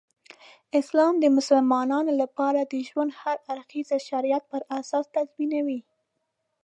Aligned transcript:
اسلام 0.79 1.13
د 1.19 1.25
مسلمانانو 1.37 2.11
لپاره 2.21 2.59
د 2.73 2.73
ژوند 2.87 3.11
هر 3.21 3.37
اړخ 3.51 3.67
د 3.89 3.91
شریعت 4.07 4.43
پراساس 4.51 5.05
تنظیموي. 5.15 5.79